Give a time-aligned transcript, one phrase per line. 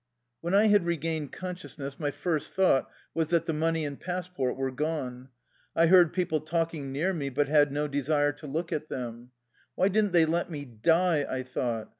[0.41, 4.71] When I had regained consciousness my first thought was that the money and passport were
[4.71, 5.29] gone.
[5.75, 9.29] I heard people talking near me, but had no desire to look at them.
[9.75, 11.89] "Why didn't they let me die?" I thought.